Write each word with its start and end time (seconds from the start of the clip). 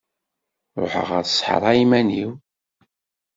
Ruḥeɣ 0.81 1.07
ɣer 1.11 1.23
ṣṣeḥra 1.31 1.71
iman-iw. 1.83 2.31